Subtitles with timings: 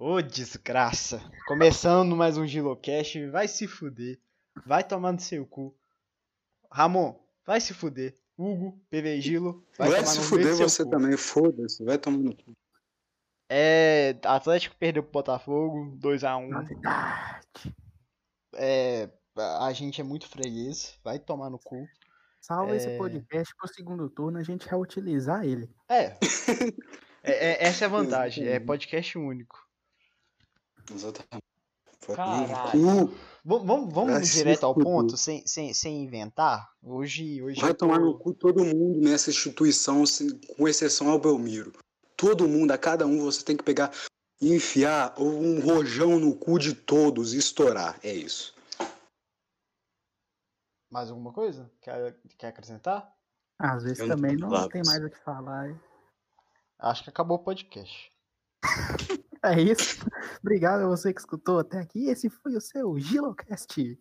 [0.00, 1.20] Ô desgraça.
[1.46, 4.18] Começando mais um Gilocast, vai se fuder.
[4.64, 5.74] Vai tomar no seu cu.
[6.70, 8.14] Ramon, vai se fuder.
[8.36, 10.90] Hugo, PV Gilo, vai, Vai, tomar se no fuder você cu.
[10.90, 12.56] também, foda-se, vai tomar no cu.
[13.50, 16.48] É, Atlético perdeu pro Botafogo, 2x1.
[16.48, 17.74] Novidade.
[18.54, 21.84] É, a gente é muito freguês, vai tomar no cu.
[22.40, 22.96] Salva esse É.
[22.96, 25.68] podcast pro segundo turno, a gente vai utilizar ele.
[25.88, 26.16] É.
[27.20, 27.32] É,
[27.64, 29.67] é- essa é a vantagem, é podcast único.
[30.90, 31.48] Exatamente.
[32.14, 32.80] Caralho.
[32.80, 33.14] no cu.
[33.44, 36.70] Vamos, vamos, direto ao ponto, sem, sem, sem inventar?
[36.82, 40.04] Hoje, hoje Vai tomar no cu todo mundo nessa instituição,
[40.56, 41.72] com exceção ao Belmiro.
[42.14, 43.90] Todo mundo, a cada um, você tem que pegar
[44.40, 47.98] e enfiar um rojão no cu de todos e estourar.
[48.02, 48.54] É isso.
[50.90, 51.70] Mais alguma coisa?
[51.80, 53.10] Quer, quer acrescentar?
[53.58, 54.72] Às vezes Eu não também não palavras.
[54.72, 55.80] tem mais o que falar.
[56.78, 58.12] Acho que acabou o podcast.
[59.44, 59.98] É isso.
[60.40, 62.06] Obrigado a você que escutou até aqui.
[62.08, 63.98] Esse foi o seu Gilocast.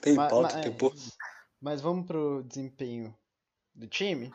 [0.00, 0.92] Tem pauta ma- que é, pô.
[1.60, 3.16] Mas vamos pro desempenho
[3.74, 4.32] do time?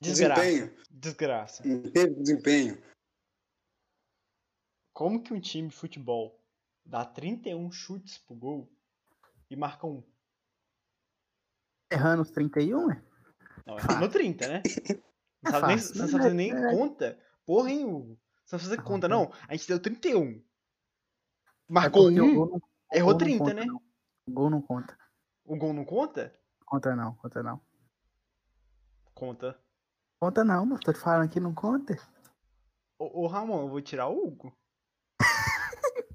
[0.00, 0.40] Desgraça.
[0.42, 0.84] Desempenho.
[0.90, 1.62] Desgraça.
[1.68, 2.82] Não teve desempenho.
[4.92, 6.40] Como que um time de futebol
[6.84, 8.72] dá 31 chutes pro gol
[9.50, 10.02] e marca um?
[11.90, 13.02] Errando os 31, é?
[13.66, 14.62] Não, no 30, né?
[15.42, 16.70] Não É sabe nem, fácil, não sabe nem É.
[16.70, 17.23] conta.
[17.46, 18.18] Porra, hein, Hugo?
[18.44, 19.32] Você não fazer Ah, conta, não.
[19.48, 20.32] A gente deu 31.
[20.32, 20.42] É
[21.68, 22.60] Marcou o um, gol não-
[22.92, 23.64] errou gol não 30, conta, né?
[23.64, 23.76] não.
[24.26, 24.98] O gol não conta.
[25.44, 26.34] O gol não conta?
[26.66, 27.60] Conta não, conta não.
[29.14, 29.58] Conta.
[30.20, 31.96] Conta não, mas tô te falando que não conta.
[32.98, 34.56] Ô, ô Ramon, eu vou tirar o Hugo.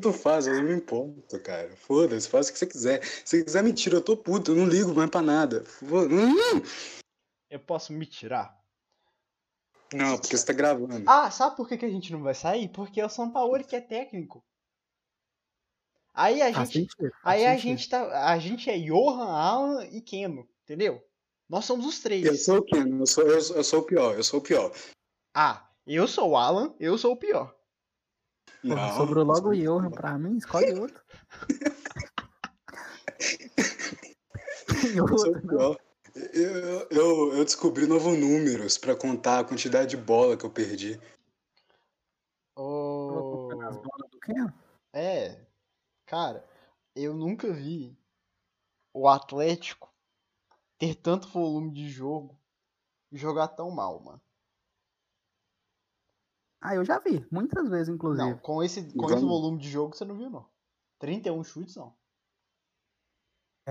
[0.00, 1.76] Tu faz, eu não me importo, cara.
[1.76, 3.02] Foda-se, faz o que você quiser.
[3.04, 5.62] Se você quiser me tira, eu tô puto, eu não ligo mais pra nada.
[5.82, 6.62] Hum!
[7.50, 8.58] Eu posso me tirar?
[9.92, 11.04] Não, porque você tá gravando.
[11.06, 12.68] Ah, sabe por que, que a gente não vai sair?
[12.68, 14.44] Porque é o São Paulo que é técnico.
[16.14, 20.48] Aí a gente, sentido, aí a gente tá, a gente é Johan, Alan e Keno,
[20.64, 21.02] entendeu?
[21.48, 22.44] Nós somos os Eu três.
[22.44, 22.76] sou o quê?
[22.76, 24.72] Eu sou, eu, sou- eu sou o pior, eu sou o pior.
[25.34, 27.56] Ah, eu sou o Alan, eu sou o pior.
[28.62, 31.02] Porra, Não, sobrou logo o eu Johan pra mim, escolhe outro.
[34.94, 35.76] Eu sou o pior.
[36.14, 41.00] Eu, eu, eu descobri novos números pra contar a quantidade de bola que eu perdi.
[42.56, 44.52] Ô, As bolas do Ken?
[44.92, 45.40] É,
[46.06, 46.44] cara,
[46.94, 47.96] eu nunca vi
[48.92, 49.92] o Atlético
[50.78, 52.36] ter tanto volume de jogo
[53.12, 54.20] e jogar tão mal, mano.
[56.60, 58.28] Ah, eu já vi, muitas vezes, inclusive.
[58.28, 60.46] Não, com esse, com esse volume de jogo você não viu, não.
[60.98, 61.94] 31 chutes, não.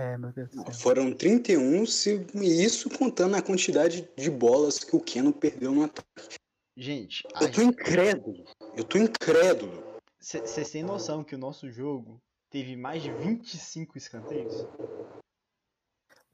[0.00, 0.72] É, meu Deus do céu.
[0.72, 5.84] Foram 31, se, e isso contando a quantidade de bolas que o Keno perdeu no
[5.84, 6.38] ataque.
[6.74, 8.44] Gente, Eu tô gente- incrédulo.
[8.74, 9.84] Eu tô incrédulo.
[10.18, 12.18] Vocês têm noção que o nosso jogo
[12.48, 14.54] teve mais de 25 escanteios?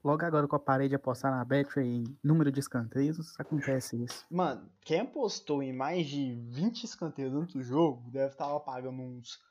[0.01, 4.25] Logo agora que eu parei de apostar na Betway em número de escanteios, acontece isso.
[4.29, 9.41] Mano, quem apostou em mais de 20 escanteios dentro do jogo deve estar pagando uns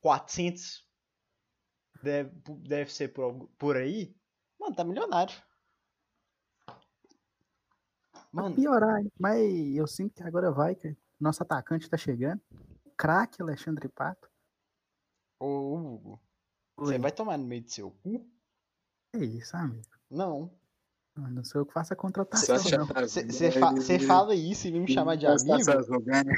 [0.00, 0.84] 400.
[2.04, 4.14] Deve, deve ser por, por aí.
[4.60, 5.34] Mano, tá milionário.
[8.30, 9.10] Mano, Piorar, hein?
[9.18, 9.40] mas
[9.74, 12.40] eu sinto que agora vai, que nosso atacante tá chegando.
[12.96, 14.28] Craque Alexandre Pato.
[15.40, 16.20] ô Hugo,
[16.76, 16.98] você Oi.
[16.98, 18.28] vai tomar no meio do seu cu?
[19.14, 19.86] É isso, amigo.
[20.10, 20.52] Não.
[21.16, 22.58] Eu Não sou eu que faço a Você contratação.
[22.58, 25.72] Você fa cê fala isso e vem me chamar de Você amigo?
[25.72, 26.30] tá jogando?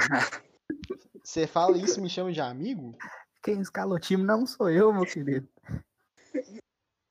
[1.24, 2.94] Você fala isso e me chama de amigo?
[3.42, 5.48] Quem escala o time não sou eu, meu querido.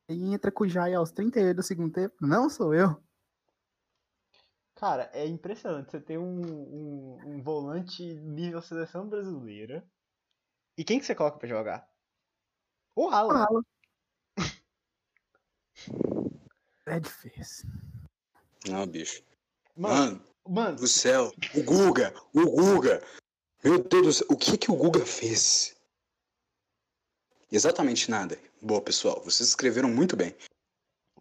[0.08, 3.02] E entra com o Jai aos 38 do segundo tempo, não sou eu.
[4.76, 5.92] Cara, é impressionante.
[5.92, 9.88] Você tem um, um, um volante nível seleção brasileira.
[10.78, 11.90] E quem que você coloca pra jogar?
[12.96, 13.46] O Alan.
[13.46, 13.62] Fala.
[16.88, 17.68] É difícil.
[18.68, 19.24] Não, bicho.
[19.76, 21.32] Mano, Mano, mano, do céu.
[21.56, 23.04] O Guga, o Guga.
[23.63, 25.75] Meu Deus do céu, o que que o Guga fez?
[27.56, 28.38] Exatamente nada.
[28.62, 30.36] Boa, pessoal, vocês escreveram muito bem.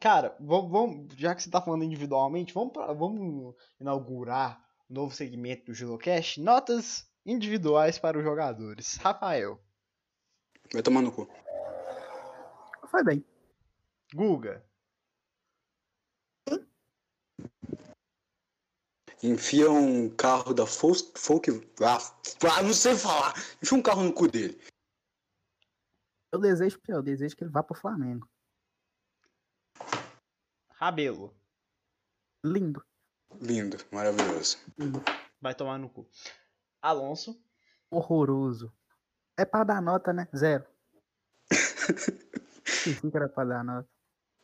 [0.01, 4.61] cara, vamos, vamos- já que você tá falando individualmente, vamos, pra- vamos inaugurar
[4.91, 6.41] um novo segmento do Gilocast.
[6.41, 8.97] Notas individuais para os jogadores.
[8.97, 9.61] Rafael,
[10.73, 11.29] Vai tomar no cu.
[12.91, 13.25] Foi bem.
[14.13, 14.65] Guga,
[19.23, 21.13] Enfia um carro da Folk.
[21.17, 21.99] Folk ah,
[22.57, 23.33] ah, não sei falar.
[23.63, 24.61] Enfia um carro no cu dele.
[26.35, 28.29] Eu desejo eu desejo que ele vá pro Flamengo.
[30.73, 31.33] Rabelo.
[32.45, 32.85] Lindo.
[33.41, 34.59] Lindo, maravilhoso.
[34.77, 35.01] lindo.
[35.41, 36.11] Vai tomar no cu.
[36.83, 37.41] Alonso.
[37.89, 38.77] Horroroso.
[39.39, 40.29] É pra dar nota, né?
[40.35, 40.67] Zero.
[42.67, 43.89] Esqueci que era pra dar nota.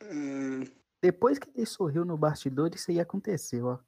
[0.05, 0.63] Hum,
[1.01, 3.79] Depois que ele sorriu no bastidor, isso aí aconteceu, ó.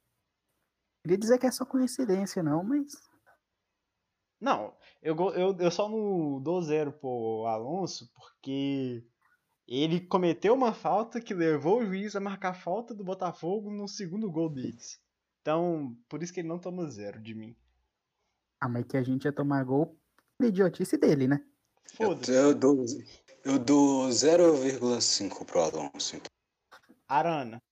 [1.02, 3.00] Queria dizer que é só coincidência, não, mas.
[4.38, 9.04] Não, eu, eu, eu só não dou zero pro Alonso porque
[9.68, 13.86] ele cometeu uma falta que levou o juiz a marcar a falta do Botafogo no
[13.86, 14.98] segundo gol deles.
[15.42, 17.54] Então, por isso que ele não toma zero de mim.
[18.58, 19.94] Ah, mas que a gente ia tomar gol
[20.38, 21.44] por idiotice dele, né?
[22.00, 22.32] eu, Foda-se.
[22.32, 22.86] eu dou,
[23.44, 26.16] eu dou 0,5 pro Alonso.
[26.16, 26.30] Então.
[27.06, 27.62] Arana.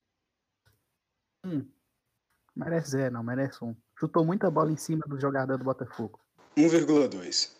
[2.55, 3.75] Merece zero, não, merece um.
[3.99, 6.22] Chutou muita bola em cima do jogador do Botafogo.
[6.57, 7.55] 1,2.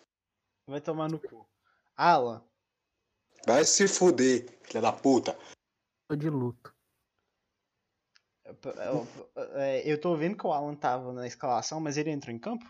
[0.67, 1.47] Vai tomar no cu.
[1.97, 2.43] Alan.
[3.47, 5.37] Vai se fuder, filha da puta.
[6.09, 6.75] Tô de luto.
[8.45, 12.39] eu- é, Eu tô vendo que o Alan tava na escalação, mas ele entrou em
[12.39, 12.65] campo?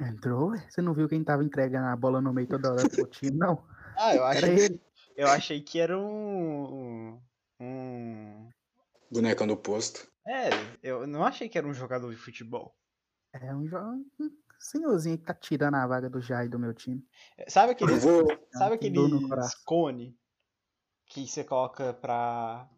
[0.00, 0.56] Entrou?
[0.56, 3.66] Você não viu quem tava entregando a bola no meio toda hora pro time, não?
[3.96, 4.82] Ah, eu Era achei, ele.
[5.16, 7.20] eu achei que era um.
[7.60, 8.50] Um.
[9.10, 10.06] Bonecão do posto.
[10.26, 10.50] É,
[10.82, 12.76] eu não achei que era um jogador de futebol.
[13.32, 14.30] É um, jo- um
[14.60, 17.04] senhorzinho que tá tirando a vaga do Jair do meu time.
[17.48, 18.26] Sabe Eu aqueles, vou.
[18.52, 18.78] sabe
[19.28, 19.60] coração.
[19.64, 20.18] cone
[21.06, 22.68] que você coloca pra,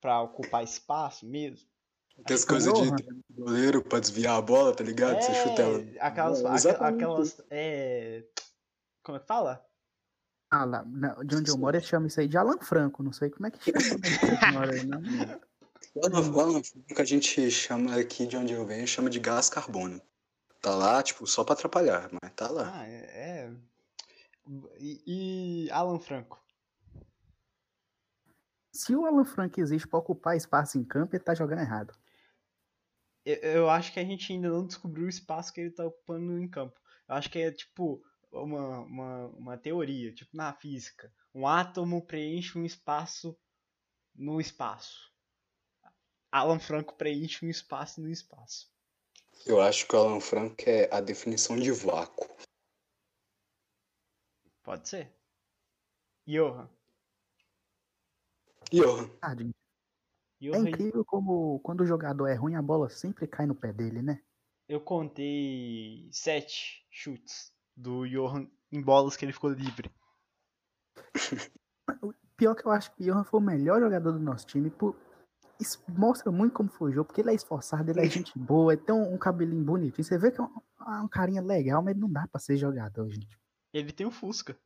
[0.00, 1.66] pra ocupar espaço mesmo?
[2.20, 5.20] Aquelas coisas de goleiro pra desviar a bola, tá ligado?
[5.22, 5.80] Você chuta ela.
[5.80, 8.24] É, aquelas, É, exatamente aquelas, é,
[9.04, 9.64] como é que fala?
[10.50, 13.02] Ah, lá, não, de onde eu moro, eles chamam isso aí de Alan Franco.
[13.02, 14.00] Não sei como é que chama.
[14.72, 15.00] aí, não.
[15.94, 19.08] O Alan- o Alan Franco que a gente chama aqui de onde eu venho, chama
[19.10, 20.04] de gás carbônico.
[20.60, 22.72] Tá lá, tipo, só pra atrapalhar, mas tá lá.
[22.74, 23.46] Ah, é.
[23.46, 23.56] é.
[24.78, 25.02] E,
[25.66, 26.42] e Alan Franco?
[28.72, 31.94] Se o Alan Franco existe pra ocupar espaço em campo, ele tá jogando errado.
[33.24, 36.38] Eu, eu acho que a gente ainda não descobriu o espaço que ele tá ocupando
[36.38, 36.80] em campo.
[37.08, 38.02] Eu acho que é tipo
[38.32, 41.12] uma, uma, uma teoria, tipo na física.
[41.34, 43.36] Um átomo preenche um espaço
[44.14, 45.12] no espaço.
[46.30, 48.70] Alan Franco preenche um espaço no espaço.
[49.46, 52.28] Eu acho que o Alan Franco é a definição de vácuo.
[54.62, 55.12] Pode ser.
[56.26, 56.68] Johan.
[58.72, 59.10] Johan.
[60.40, 64.02] É incrível como quando o jogador é ruim, a bola sempre cai no pé dele,
[64.02, 64.22] né?
[64.68, 69.90] eu contei sete chutes do Johan em bolas que ele ficou livre.
[72.36, 74.70] Pior que eu acho que o Johan foi o melhor jogador do nosso time.
[74.70, 74.94] Por...
[75.60, 78.72] Isso mostra muito como foi o jogo, porque ele é esforçado, ele é gente boa,
[78.72, 80.04] ele tem um, um cabelinho bonitinho.
[80.04, 83.10] Você vê que é um, é um carinha legal, mas não dá pra ser jogador,
[83.10, 83.38] gente.
[83.72, 84.56] Ele tem o Fusca.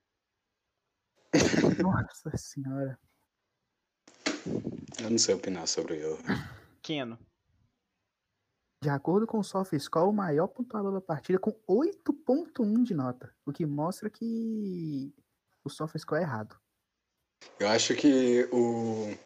[1.83, 2.99] Nossa senhora.
[5.01, 6.19] eu não sei opinar sobre Johan.
[6.83, 7.19] Keno.
[8.83, 13.33] De acordo com o SofaScore, o maior pontuador da partida com 8.1 de nota.
[13.47, 15.15] O que mostra que
[15.65, 16.61] o SofaScore é errado.
[17.59, 19.17] Eu acho que o,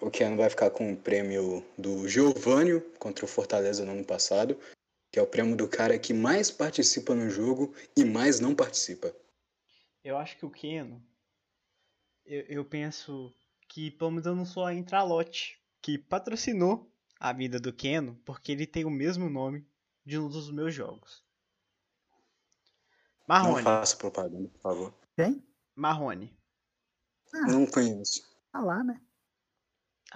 [0.00, 4.58] o Keanu vai ficar com o prêmio do Giovânio contra o Fortaleza no ano passado,
[5.10, 9.14] que é o prêmio do cara que mais participa no jogo e mais não participa.
[10.02, 11.02] Eu acho que o Keno.
[12.26, 13.34] Eu, eu penso
[13.68, 18.52] que pelo menos eu não sou a Intralote, que patrocinou a vida do Keno, porque
[18.52, 19.66] ele tem o mesmo nome
[20.04, 21.22] de um dos meus jogos.
[23.26, 23.62] Não Marrone.
[23.62, 24.94] faça propaganda, por favor.
[25.16, 25.42] Quem?
[25.74, 26.36] Marrone.
[27.32, 28.22] Ah, Não conheço.
[28.52, 29.00] tá lá, né?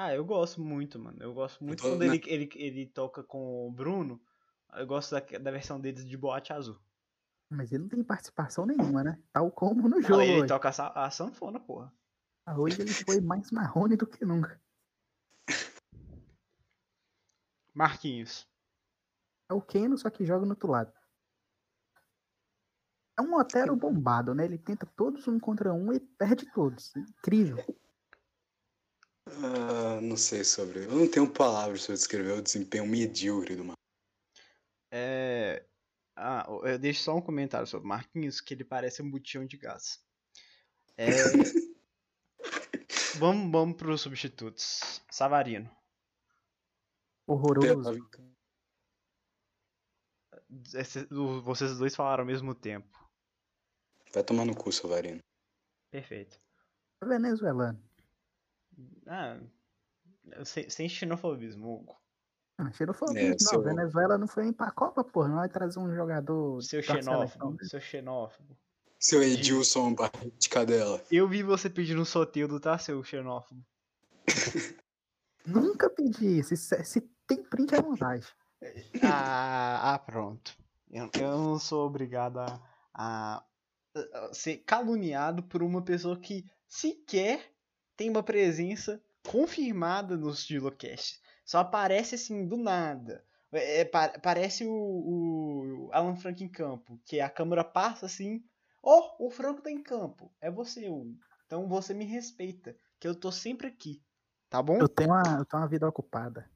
[0.01, 1.19] Ah, eu gosto muito, mano.
[1.21, 2.07] Eu gosto muito tô, quando né?
[2.07, 4.23] ele, ele, ele toca com o Bruno.
[4.73, 6.79] Eu gosto da, da versão deles de boate azul.
[7.51, 9.21] Mas ele não tem participação nenhuma, né?
[9.33, 10.47] Tal como no Não, jogo ele hoje.
[10.47, 11.93] toca a, a sanfona, porra.
[12.47, 14.63] Ah, Hoje ele foi mais marrone do que nunca.
[17.75, 18.49] Marquinhos.
[19.51, 20.93] É o Keno, só que joga no outro lado.
[23.19, 24.45] É um Otero bombado, né?
[24.45, 26.95] Ele tenta todos um contra um e perde todos.
[26.95, 27.57] Incrível.
[29.45, 30.85] Ah, não sei sobre.
[30.85, 33.79] Eu não tenho palavras para descrever o desempenho medíocre do Marcos.
[34.93, 35.65] É.
[36.17, 39.57] Ah, eu deixo só um comentário sobre o Marquinhos, que ele parece um botijão de
[39.57, 40.03] gás.
[40.97, 41.07] É.
[43.19, 45.01] vamos, vamos pros substitutos.
[45.11, 45.71] Savarino.
[47.27, 47.99] Horroroso.
[50.75, 51.07] Esse-
[51.45, 52.99] vocês dois falaram ao mesmo tempo.
[54.13, 55.21] Vai tomar no cu, Savarino.
[55.93, 56.41] Perfeito.
[57.05, 57.88] Venezuelano.
[59.09, 59.39] Ah,
[60.45, 61.97] sem, sem xenofobismo, Hugo.
[62.59, 63.21] Ah, xenofobia.
[63.23, 65.29] É, não, seu- Venezuela não foi nem pra Copa, porra.
[65.29, 66.61] Não vai trazer um jogador.
[66.63, 67.27] Seu da seleção.
[67.27, 67.65] xenófobo.
[67.65, 68.59] Seu xenófobo.
[69.01, 71.01] Seu Edilson barriga de cadela.
[71.11, 73.65] Eu vi você pedindo um Soteldo, tá, seu xenófobo?
[75.47, 76.57] Nunca pedi isso.
[76.57, 78.27] Se, se tem print à vontade.
[79.03, 80.57] Ah, ah, pronto.
[80.91, 82.61] Eu, eu não sou obrigado a,
[82.93, 83.45] a-
[83.95, 87.53] a ser caluniado por uma pessoa que sequer
[87.99, 91.21] tem uma presença confirmada no Estilocast.
[91.45, 93.25] Só aparece assim do nada.
[93.51, 98.45] É, é, pa- parece o, o Alan Frank em campo, que a câmera passa assim.
[98.81, 100.33] Oh, o Franco tá em campo.
[100.41, 101.19] É você, Hugo.
[101.45, 104.01] Então você me respeita, que eu tô sempre aqui.
[104.49, 104.77] Tá bom?
[104.79, 106.49] Eu tenho uma, eu tenho uma vida ocupada.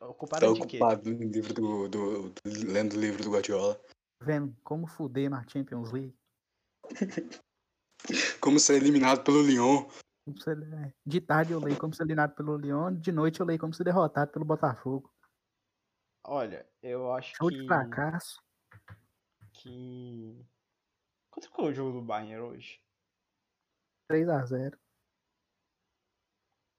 [0.00, 0.76] Ocupado Tá de quê?
[0.76, 3.80] ocupado no livro do, do, do- lendo o livro do Guardiola.
[4.20, 6.16] Vendo como fuder na Champions League.
[8.40, 9.88] Como ser eliminado pelo Lyon.
[10.24, 13.46] Como ser- é, De tarde eu leio como ser eliminado pelo Lyon, de noite eu
[13.46, 15.12] leio como ser derrotado pelo Botafogo.
[16.26, 17.58] Olha, eu acho Show que.
[17.60, 18.42] de fracasso.
[19.52, 20.44] que.
[21.30, 22.80] Quanto ficou o jogo do Bayern hoje?
[24.10, 24.78] 3x0.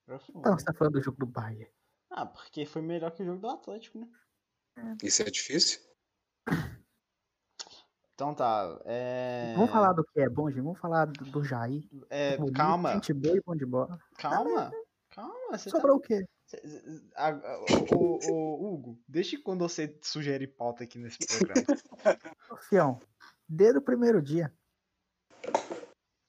[0.07, 0.59] Já foi, Então, né?
[0.59, 1.71] você tá falando do jogo do Bayern.
[2.11, 4.07] Ah, porque foi melhor que o jogo do Atlético, né?
[5.03, 5.81] Isso é difícil?
[8.15, 8.79] Então tá.
[8.85, 9.53] É...
[9.57, 10.61] Vamos falar do que é bom, gente.
[10.63, 11.83] Vamos falar do, do Jair.
[12.09, 13.99] É, Bonito, calma, Gente boa e bom de bola.
[14.17, 14.71] calma.
[15.11, 15.77] Calma, você tá.
[15.77, 16.25] Sobrou o quê?
[17.93, 21.65] o, o- Hugo, desde quando você sugere pauta aqui nesse programa?
[22.69, 23.01] Fião,
[23.49, 24.53] desde o primeiro dia.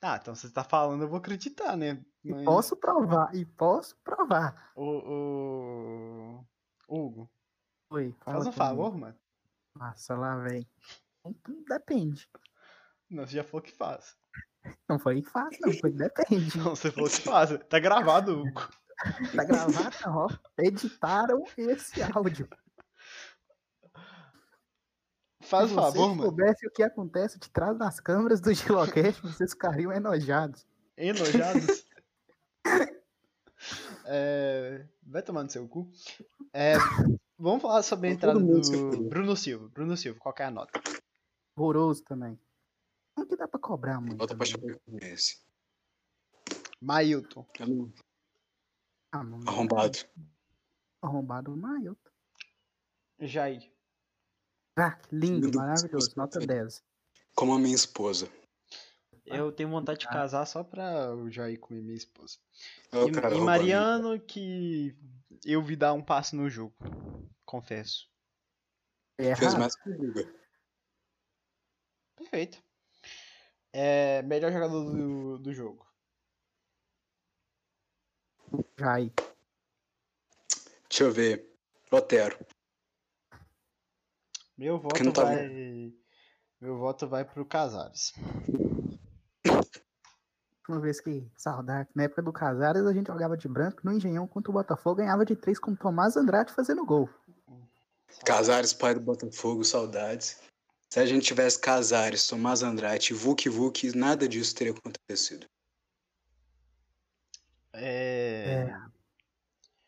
[0.03, 2.05] Ah, então você tá falando, eu vou acreditar, né?
[2.25, 4.73] Mas Posso provar, e posso provar.
[4.75, 6.47] o, o-
[6.89, 7.31] Hugo,
[7.91, 9.17] Oi, faz um favor, mano.
[9.77, 10.67] Nossa, lá vem.
[11.69, 12.29] Depende.
[13.11, 14.17] Não, você já falou que faz.
[14.89, 15.73] Não foi fácil, não.
[15.75, 16.57] Foi depende.
[16.59, 17.51] Não, você falou que faz.
[17.69, 18.69] Tá gravado, Hugo.
[19.35, 20.29] Tá gravado, ó.
[20.59, 22.49] Editaram esse áudio.
[25.43, 26.23] Faz Se um favor, vocês mano.
[26.23, 30.67] soubessem o que acontece de trás das câmeras do Gilocast, vocês ficariam enojados.
[30.97, 31.85] Enojados.
[34.09, 35.91] É, Vai tomar no seu cu.
[36.53, 36.75] É,
[37.39, 39.09] Vamos falar sobre a entrada se do.
[39.09, 39.69] Bruno Silva.
[39.69, 40.81] Bruno Silva, qual que é a nota?
[41.57, 42.39] Horroroso também.
[43.17, 44.17] Não que dá pra cobrar muito.
[44.17, 44.45] Bota pra.
[44.45, 45.41] Chapecoense.
[46.81, 47.47] Mailton.
[47.61, 47.93] Não-
[49.11, 49.99] Ah, mano, Arrombado.
[51.01, 52.11] Arrombado Mailton.
[53.21, 53.73] Jair.
[54.79, 56.13] Ah, lindo, maravilhoso.
[56.17, 56.85] Nota 10.
[57.35, 58.31] Como a minha esposa.
[59.25, 62.39] Eu tenho vontade de casar só pra o Jair comer minha esposa.
[62.93, 63.41] E, cara e.
[63.41, 64.95] Mariano, que
[65.45, 66.75] eu vi dar um passe no jogo.
[67.47, 68.09] Confesso.
[69.19, 70.33] É Fez mais que o Guga.
[72.17, 72.63] Perfeito.
[73.73, 75.87] É, melhor jogador do, do jogo.
[78.79, 79.13] Jair.
[80.89, 81.53] Deixa eu ver.
[81.91, 82.39] Otero.
[84.57, 85.93] Meu voto não tá vai.
[86.61, 88.15] Meu voto vai pro Casares.
[90.59, 91.89] Última vez que saudade.
[91.95, 95.25] Na época do Casares, a gente jogava de branco no Engenhão contra o Botafogo, ganhava
[95.25, 97.09] de 3 com o Tomás Andrade fazendo gol.
[98.25, 100.41] Casares, pai do Botafogo, saudades.
[100.97, 105.47] Se a gente tivesse Casares, Tomás Andrade, Vuk Vuk, nada disso teria acontecido.
[107.75, 108.63] É...
[108.63, 108.81] É.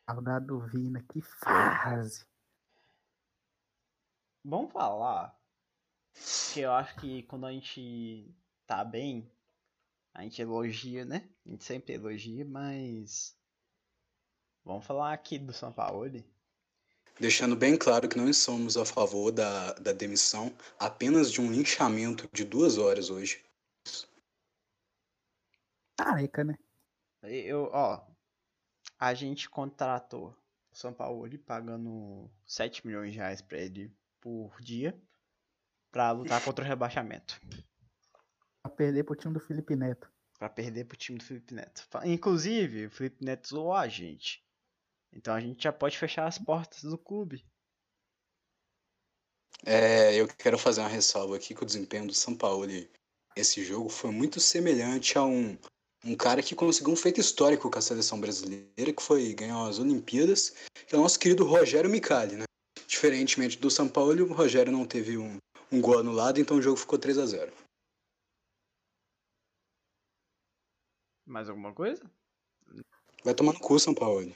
[0.04, 2.26] Saudade do Vina, que fase.
[4.44, 5.34] Vamos falar
[6.52, 8.30] que eu acho que quando a gente
[8.66, 9.32] tá bem,
[10.12, 11.26] a gente elogia, né?
[11.46, 13.34] A gente sempre elogia, mas.
[14.62, 16.22] Vamos falar aqui do São Paulo.
[17.20, 22.28] Deixando bem claro que não somos a favor da, da demissão, apenas de um linchamento
[22.32, 23.44] de duas horas hoje.
[25.96, 26.56] Careca, né?
[27.22, 28.06] Eu, ó,
[28.98, 30.36] a gente contratou
[30.70, 34.96] o São Paulo pagando 7 milhões de reais pra ele por dia
[35.90, 37.40] pra lutar contra o rebaixamento.
[38.62, 40.08] Pra perder pro time do Felipe Neto.
[40.38, 41.84] Pra perder pro time do Felipe Neto.
[42.04, 44.44] Inclusive, o Felipe Neto zoou a gente.
[45.12, 47.44] Então a gente já pode fechar as portas do clube.
[49.64, 52.64] É, eu quero fazer uma ressalva aqui que o desempenho do São Paulo
[53.36, 55.56] esse jogo foi muito semelhante a um,
[56.04, 59.78] um cara que conseguiu um feito histórico com a seleção brasileira, que foi ganhar as
[59.78, 60.50] Olimpíadas,
[60.86, 62.44] que é o nosso querido Rogério Micali, né?
[62.86, 65.38] Diferentemente do São Paulo, o Rogério não teve um,
[65.70, 67.52] um gol anulado, então o jogo ficou 3 a 0
[71.26, 72.02] Mais alguma coisa?
[73.22, 74.34] Vai tomar no cu, São Paulo.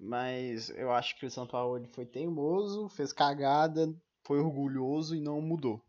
[0.00, 3.94] Mas eu acho que o São Paulo ele foi teimoso, fez cagada,
[4.26, 5.84] foi orgulhoso e não mudou.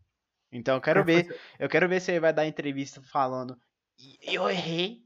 [0.52, 3.58] Então eu quero É, ver, eu quero ver se ele vai dar entrevista falando
[3.98, 5.02] "E- eu errei,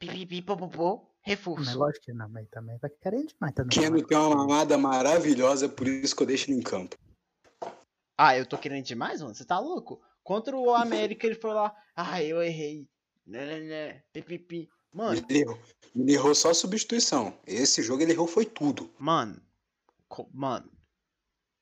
[0.00, 1.78] pipipi, popopô, Mas reforço.
[1.78, 3.78] lógico que não, mas também tá querendo demais também.
[3.78, 6.96] Keno tem uma mamada maravilhosa, por isso que eu deixo ele em campo.
[8.18, 9.34] Ah, eu tô querendo demais, mano?
[9.34, 10.02] Você tá louco?
[10.22, 12.86] Contra o América ele foi lá, ah, eu errei,
[13.26, 14.68] né, né, né, pipipi.
[14.92, 15.58] Mano, Ele errou,
[15.94, 17.38] ele errou só a substituição.
[17.46, 18.92] Esse jogo ele errou foi tudo.
[18.98, 19.40] mano,
[20.32, 20.70] Mano,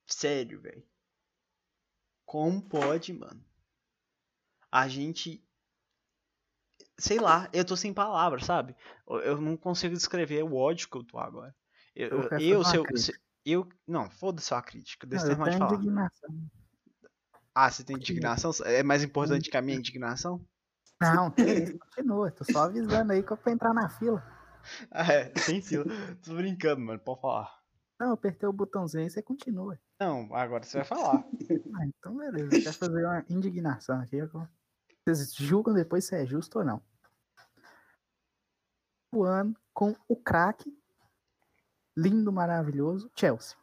[0.06, 0.82] sério, velho.
[2.24, 3.44] Como pode, mano?
[4.72, 5.42] A gente.
[6.98, 8.74] Sei lá, eu tô sem palavras, sabe?
[9.06, 11.54] Eu- não consigo descrever o ódio que eu tô agora.
[11.94, 15.06] Eu, Eu eu, se eu, se- eu- Não, foda-se a crítica.
[15.06, 15.74] Não, Deixa eu eu terminar de falar.
[15.82, 16.50] indignação.
[17.54, 18.50] Ah, você tem indignação?
[18.64, 20.44] É mais importante que a minha indignação?
[21.00, 22.30] Não, que isso, continua.
[22.30, 24.22] Tô só avisando aí que eu pra entrar na fila.
[24.90, 25.84] Ah, é, tem fila.
[26.22, 27.58] Tô brincando, mano, pode falar.
[27.98, 29.78] Não, eu apertei o botãozinho e você continua.
[30.00, 31.24] Não, agora você vai falar.
[31.74, 32.50] Ah, então beleza.
[32.50, 34.18] Quero fazer uma indignação aqui.
[35.04, 36.82] Vocês julgam depois se é justo ou não.
[39.12, 40.76] O ano com o craque,
[41.96, 43.56] lindo, maravilhoso, Chelsea.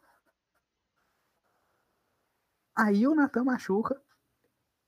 [2.74, 4.00] Aí o Natan machuca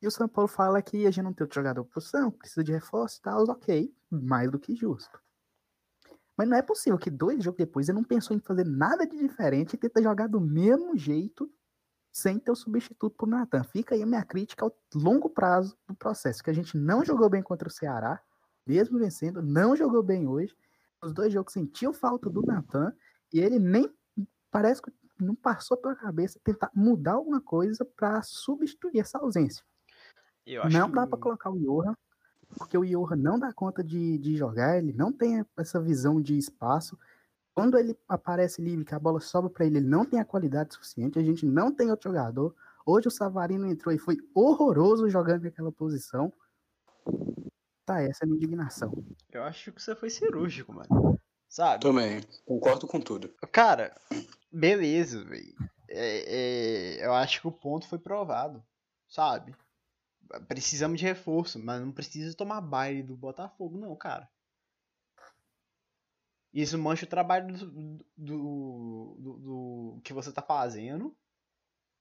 [0.01, 2.63] e o São Paulo fala que a gente não tem outro jogador por posição, precisa
[2.63, 5.21] de reforço e tal, ok, mais do que justo.
[6.37, 9.19] Mas não é possível que dois jogos depois ele não pensou em fazer nada de
[9.19, 11.51] diferente e tenta jogar do mesmo jeito
[12.13, 13.65] sem ter o substituto pro Natan.
[13.65, 17.29] Fica aí a minha crítica ao longo prazo do processo, que a gente não jogou
[17.29, 18.21] bem contra o Ceará,
[18.65, 20.57] mesmo vencendo, não jogou bem hoje.
[21.03, 22.93] Os dois jogos sentiu falta do Natan
[23.33, 23.93] e ele nem
[24.51, 29.65] parece que não passou pela cabeça tentar mudar alguma coisa para substituir essa ausência.
[30.55, 31.95] Eu acho Não que dá para colocar o Johan,
[32.57, 36.37] porque o Johan não dá conta de, de jogar, ele não tem essa visão de
[36.37, 36.99] espaço.
[37.55, 40.75] Quando ele aparece livre, que a bola sobra para ele, ele não tem a qualidade
[40.75, 42.55] suficiente, a gente não tem outro jogador.
[42.87, 46.33] Hoje o Savarino entrou e foi horroroso jogando naquela posição.
[47.85, 48.93] Tá, essa é a minha indignação.
[49.31, 51.19] Eu acho que você foi cirúrgico, mano.
[51.49, 51.83] Sabe?
[51.83, 52.23] Também.
[52.45, 53.29] Concordo com tudo.
[53.51, 53.95] Cara,
[54.53, 55.55] beleza, velho.
[55.89, 58.63] É, é, eu acho que o ponto foi provado,
[59.09, 59.55] sabe?
[60.49, 64.29] Precisamos de reforço, mas não precisa tomar baile do Botafogo, não, cara.
[66.53, 67.67] Isso mancha o trabalho do,
[68.17, 71.15] do, do- do que você tá fazendo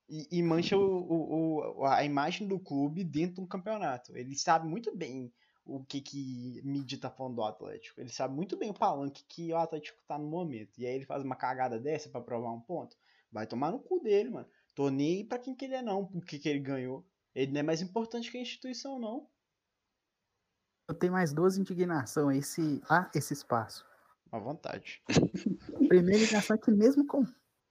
[0.09, 4.17] e, e mancha o, o- a imagem do clube dentro do campeonato.
[4.17, 5.33] Ele sabe muito bem
[5.65, 7.99] o que que mídia tá falando do Atlético.
[8.01, 10.79] Ele sabe muito bem o palanque que o Atlético tá no momento.
[10.79, 12.97] E aí ele faz uma cagada dessa pra provar um ponto.
[13.31, 14.47] Vai tomar no cu dele, mano.
[14.75, 17.05] Tô nem aí pra quem que ele é não, porque que ele ganhou.
[17.37, 19.29] Ele não é mais importante que a instituição, não.
[20.89, 23.85] Eu tenho mais duas indignações esse, a esse espaço.
[24.31, 25.03] À vontade.
[25.87, 27.23] Primeira indignação é que mesmo com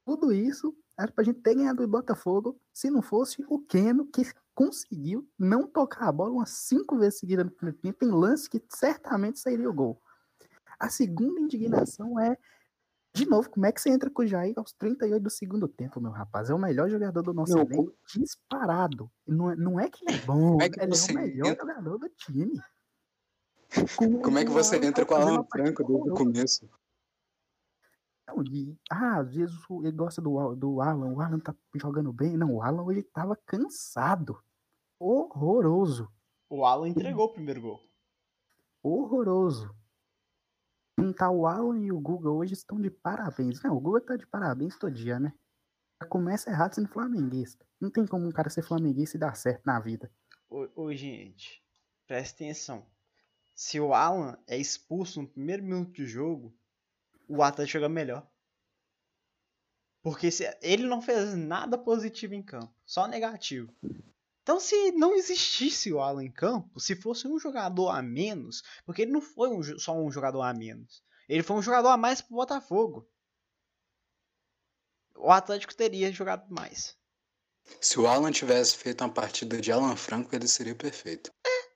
[0.04, 4.22] tudo isso, era pra gente ter ganhado o Botafogo se não fosse o Keno que
[4.54, 8.62] conseguiu não tocar a bola umas cinco vezes seguidas no primeiro tempo em lance que
[8.68, 10.00] certamente sairia o gol.
[10.78, 12.38] A segunda indignação é,
[13.16, 16.00] de novo, como é que você entra com o Jair aos 38 do segundo tempo,
[16.00, 16.50] meu rapaz?
[16.50, 19.10] É o melhor jogador do nosso elenco, disparado.
[19.26, 21.46] Não é, não é que ele é bom, Como é que ele é o melhor
[21.52, 22.60] entra- jogador do time.
[23.96, 26.70] Com Como é que o você entra com o fazendo Alan Franco desde o começo?
[28.28, 32.36] Não, e, ah, às vezes ele gosta do, do Alan, o Alan tá jogando bem.
[32.36, 34.38] Não, o Alan hoje tava cansado.
[34.98, 36.10] Horroroso.
[36.48, 37.80] O Alan entregou o primeiro gol.
[38.82, 39.74] Horroroso.
[41.16, 43.62] Tá o Alan e o Guga hoje estão de parabéns.
[43.62, 45.32] Não, o Guga tá de parabéns todo dia, né?
[46.10, 47.64] Começa errado sendo flamenguista.
[47.80, 50.12] Não tem como um cara ser flamenguista e dar certo na vida.
[50.48, 51.64] Ô, gente,
[52.06, 52.86] presta atenção.
[53.54, 56.54] Se o Alan é expulso no primeiro minuto de jogo,
[57.26, 58.30] o Atlético joga melhor.
[60.02, 63.74] Porque se, ele não fez nada positivo em campo, só negativo.
[64.42, 69.02] Então, se não existisse o Alan em campo, se fosse um jogador a menos, porque
[69.02, 72.20] ele não foi um só um jogador a menos, ele foi um jogador a mais
[72.20, 73.08] pro Botafogo.
[75.16, 76.96] O Atlético teria jogado mais.
[77.80, 81.30] Se o Alan tivesse feito uma partida de Alan Franco, ele seria perfeito.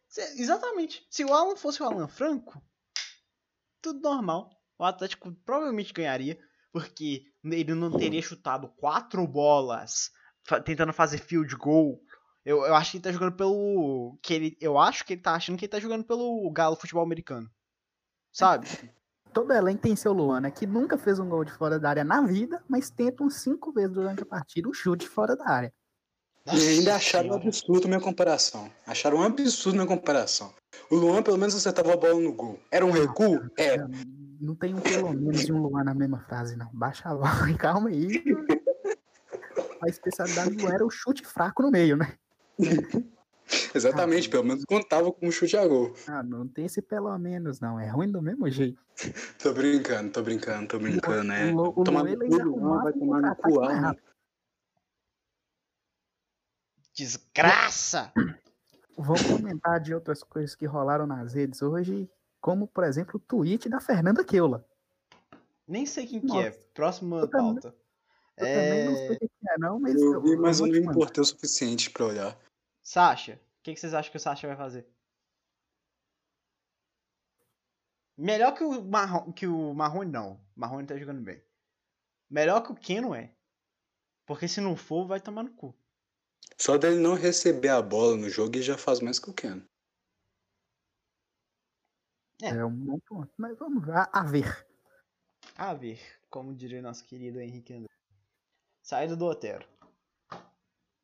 [0.09, 1.05] Se- Exatamente.
[1.11, 2.63] Se o Alan fosse o Alan Franco,
[3.83, 4.51] tudo normal.
[4.79, 6.39] O Atlético provavelmente ganharia,
[6.73, 10.11] porque ele não teria chutado quatro bolas
[10.65, 12.01] tentando fazer field goal.
[12.45, 14.19] Eu, eu acho que ele tá jogando pelo.
[14.23, 17.03] Que ele, eu acho que ele tá achando que ele tá jogando pelo Galo Futebol
[17.03, 17.51] Americano.
[18.33, 18.67] Sabe?
[19.33, 20.51] Todo elenco tem seu Luan, né?
[20.51, 23.73] Que nunca fez um gol de fora da área na vida, mas tenta uns cinco
[23.73, 25.73] vezes durante a partida um chute fora da área.
[26.53, 28.71] E ainda acharam um absurdo minha comparação.
[28.87, 30.53] Acharam um absurdo minha comparação.
[30.91, 32.59] O Luan pelo menos acertava a bola no gol.
[32.71, 33.41] Era um recuo?
[33.57, 33.89] Era.
[34.41, 36.69] Não tem um pelo menos e um Luan na mesma frase, não.
[36.73, 38.25] Baixa a bola, calma aí.
[39.83, 42.15] A especialidade do era o chute fraco no meio, né?
[43.75, 45.93] Exatamente, pelo menos contava com um chute a gol.
[46.07, 47.79] Ah, não tem esse pelo menos, não.
[47.79, 48.81] É ruim do mesmo jeito.
[49.43, 51.53] Tô brincando, tô brincando, tô brincando, é.
[51.53, 53.61] O, o Tomar no cu, vai um tomar no cu.
[56.95, 58.13] Desgraça!
[58.97, 62.11] Vamos comentar de outras coisas que rolaram nas redes hoje,
[62.41, 64.65] como, por exemplo, o tweet da Fernanda Keula.
[65.67, 66.49] Nem sei quem que Nossa.
[66.49, 66.51] é.
[66.75, 67.53] Próxima Eu também.
[67.55, 67.75] pauta.
[68.37, 69.17] Eu também não sei o É...
[69.19, 70.93] que que é, não, mas Eu vi, mas eu vou não mandar.
[70.93, 72.37] importei o suficiente pra olhar.
[72.91, 74.85] Sasha, o que, que vocês acham que o Sasha vai fazer?
[78.19, 80.33] Melhor que o Marrone, que o Marrone não.
[80.57, 81.41] O Marrone tá jogando bem.
[82.29, 83.33] Melhor que o Keno é.
[84.27, 85.73] Porque se não for, vai tomar no cu.
[86.59, 89.63] Só dele não receber a bola no jogo e já faz mais que o Ken.
[92.43, 93.33] É um bom ponto.
[93.37, 94.67] Mas vamos lá, a ver.
[95.57, 97.95] A ver, como diria nosso querido Henrique André.
[98.83, 99.65] Saída do Otero.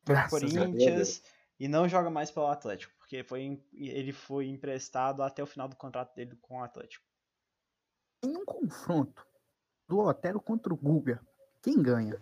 [0.03, 0.67] Graças a Deus.
[0.67, 5.67] Corinthians e não joga mais pelo Atlético, porque foi, ele foi emprestado até o final
[5.67, 7.05] do contrato dele com o Atlético.
[8.23, 9.25] Em um confronto
[9.87, 11.21] do Otero contra o Guga,
[11.61, 12.19] quem ganha?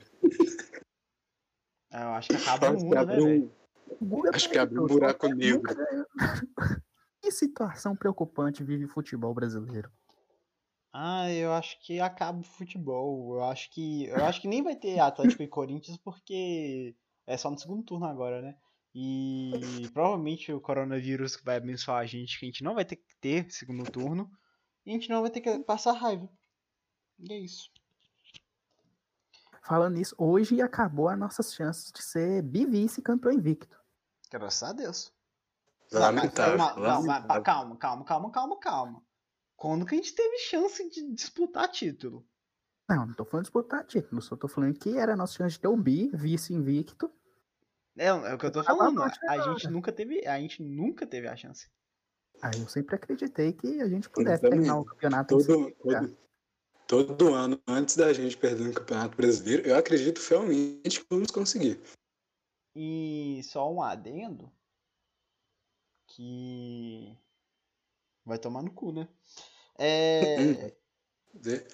[1.91, 3.51] É, Eu acho que acaba o Acho que mundo, né, um,
[4.01, 5.61] O acho que perde abre um o buraco Otero negro.
[7.21, 9.91] que situação preocupante vive o futebol brasileiro.
[10.93, 13.35] Ah, eu acho que acaba o futebol.
[13.35, 16.95] Eu acho que eu acho que nem vai ter Atlético e Corinthians porque
[17.27, 18.57] é só no segundo turno agora, né?
[18.97, 23.13] E provavelmente o coronavírus vai abençoar a gente, que a gente não vai ter que
[23.19, 24.31] ter segundo turno
[24.85, 26.29] e a gente não vai ter que passar raiva.
[27.19, 27.69] E é isso.
[29.63, 33.77] Falando nisso, hoje acabou as nossas chances de ser bivice campeão invicto.
[34.31, 35.13] Graças a Deus.
[35.91, 36.57] Lamentável.
[36.57, 37.43] não, não, mas- lamentável.
[37.43, 39.05] calma, calma, calma, calma, calma.
[39.57, 42.25] Quando que a gente teve chance de disputar título?
[42.87, 45.55] Não, não tô falando de disputar título, só tô falando que era a nossa chance
[45.55, 47.11] de ter um bi, vice invicto.
[47.97, 49.01] É, é o que eu tô Tava falando.
[49.01, 51.69] A gente nunca teve, a gente nunca teve a chance.
[52.41, 56.01] Aí eu sempre acreditei que a gente pudesse terminar o campeonato Todo, lugar.
[56.01, 56.17] todo,
[56.87, 61.79] todo ano, antes da gente perder no Campeonato Brasileiro, eu acredito fielmente que vamos conseguir.
[62.75, 64.51] E só um adendo
[66.07, 67.17] que
[68.25, 69.07] vai tomar no cu, né?
[69.79, 70.75] É,
[71.33, 71.65] Vê?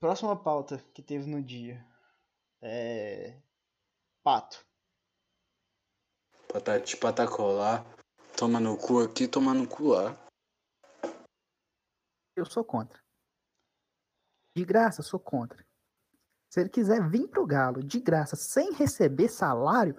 [0.00, 1.84] próxima pauta que teve no dia.
[2.60, 3.36] É
[4.22, 4.67] Pato.
[6.52, 7.84] Patati patacolá.
[8.36, 10.16] Toma no cu aqui, toma no cu lá.
[12.34, 12.98] Eu sou contra.
[14.56, 15.66] De graça, sou contra.
[16.48, 19.94] Se ele quiser vir pro Galo de graça, sem receber salário,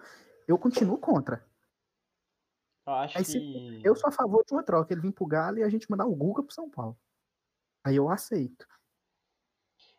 [0.48, 1.46] eu continuo contra.
[2.88, 5.60] Eu acho Aí que Eu sou a favor de uma troca, ele vir pro Galo
[5.60, 6.98] e a gente mandar o Guga pro São Paulo.
[7.86, 8.68] Aí eu aceito.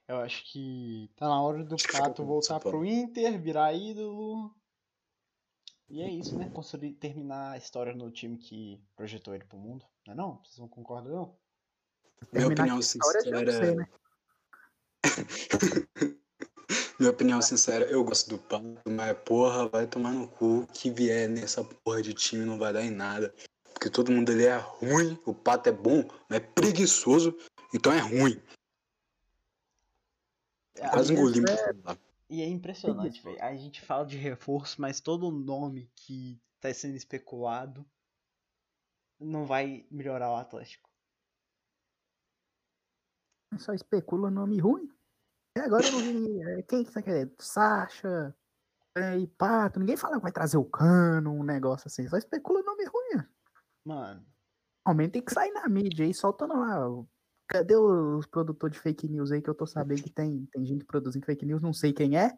[0.09, 4.55] eu acho que tá na hora do Pato voltar pro Inter, virar ídolo.
[5.91, 6.49] E é isso, né?
[6.55, 9.85] Construir, terminar a história no time que projetou ele pro mundo.
[10.07, 10.41] Não é não?
[10.45, 11.37] Vocês não concordam não?
[12.33, 13.75] Minha opinião aqui a história já não sei, sincera.
[13.75, 13.89] né?
[17.01, 20.67] Minha opinião sincera, eu gosto do Pato, mas porra, vai tomar no cu.
[20.73, 23.35] Que vier nessa porra de time não vai dar em nada.
[23.73, 27.35] Porque todo mundo ali é ruim, o Pato é bom, mas é preguiçoso,
[27.75, 28.41] então é ruim.
[30.79, 31.41] Ah, Quase engoli.
[31.41, 32.10] é-.
[32.31, 33.43] E é impressionante, velho.
[33.43, 37.85] A gente fala de reforço, mas todo nome que tá sendo especulado
[39.19, 40.89] não vai melhorar o Atlético.
[43.59, 44.89] Só especula nome ruim.
[45.57, 46.43] E agora eu não vi.
[46.43, 47.35] é, Quem que tá querendo?
[47.41, 48.33] Sacha,
[48.97, 49.81] é, e Pato.
[49.81, 52.07] Ninguém fala que vai trazer o cano, um negócio assim.
[52.09, 53.27] Só especula nome ruim.
[53.85, 54.25] Mano,
[54.85, 56.79] Aumenta tem que sair na mídia aí, soltando lá.
[57.51, 60.85] Cadê os produtores de fake news aí que eu tô sabendo que tem, tem gente
[60.85, 62.31] produzindo fake news, não sei quem é,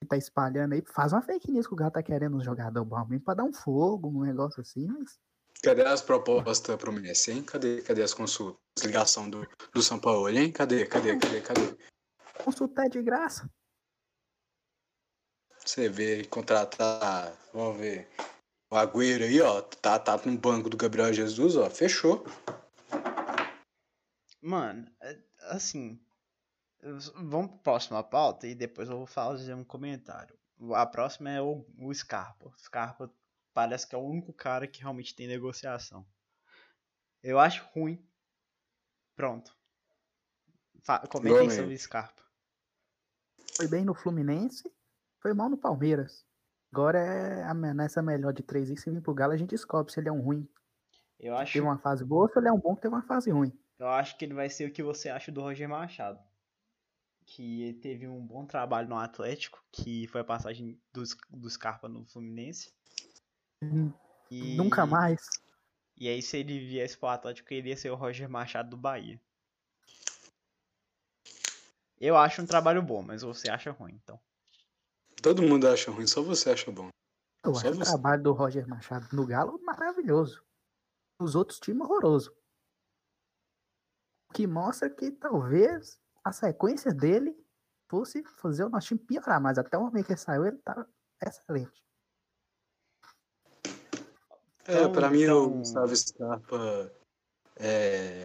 [0.00, 0.82] que tá espalhando aí.
[0.86, 3.44] Faz uma fake news que o Galo tá querendo um jogador bom mesmo pra dar
[3.44, 5.18] um fogo, um negócio assim, mas.
[5.62, 7.42] Cadê as propostas pro Messi, hein?
[7.42, 8.58] Cadê, cadê as consultas?
[8.82, 10.50] Ligação do, do São Paulo, hein?
[10.50, 11.76] Cadê, cadê, cadê, cadê?
[12.42, 13.50] Consultar é de graça.
[15.62, 18.08] Você vê contratar, vamos ver,
[18.70, 22.24] o Agüero aí, ó, tá, tá no banco do Gabriel Jesus, ó, fechou.
[24.46, 25.18] Mano, é-
[25.50, 26.00] assim.
[27.16, 30.38] Vamos pra próxima pauta e depois eu vou fazer um comentário.
[30.74, 32.48] A próxima é o, o Scarpa.
[32.48, 33.12] O Scarpa
[33.52, 36.06] parece que é o único cara que realmente tem negociação.
[37.22, 38.06] Eu acho ruim.
[39.16, 39.56] Pronto.
[40.82, 42.22] Fa comentem sobre o Scarpa.
[43.56, 44.70] Foi bem no Fluminense,
[45.20, 46.24] foi mal no Palmeiras.
[46.70, 49.92] Agora é a, nessa melhor de três aí, se vir pro Galo, a gente descobre
[49.92, 50.46] se ele é um ruim
[51.18, 52.94] Eu que acho, teve uma fase boa ou se ele é um bom que teve
[52.94, 53.52] uma fase ruim.
[53.78, 56.18] Eu acho que ele vai ser o que você acha do Roger Machado.
[57.24, 61.50] Que ele teve um bom trabalho no Atlético, que foi a passagem do, Sc- do
[61.50, 62.72] Scarpa no Fluminense.
[63.62, 63.92] Hum,
[64.30, 65.22] E, Nunca mais.
[65.96, 69.20] E aí, se ele viesse pro Atlético, ele ia ser o Roger Machado do Bahia.
[71.98, 74.20] Eu acho um trabalho bom, mas você acha ruim, então.
[75.22, 76.90] Todo mundo acha ruim, só você acha bom.
[77.42, 77.90] Eu Só acho o você.
[77.90, 80.44] trabalho do Roger Machado no Galo maravilhoso.
[81.18, 82.36] Os outros times horroroso.
[84.36, 87.34] Que mostra que talvez a sequência dele
[87.88, 90.86] fosse fazer o nosso time piorar, mas até o momento que ele saiu, ele tá
[91.24, 91.82] excelente.
[94.68, 96.92] É, Então- pra mim então- o Gustavo Scarpa
[97.58, 98.24] é,